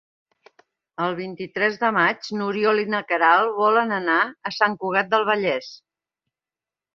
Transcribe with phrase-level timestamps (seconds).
[1.07, 4.17] El vint-i-tres de maig n'Oriol i na Queralt volen anar
[4.51, 5.71] a Sant Cugat del Vallès.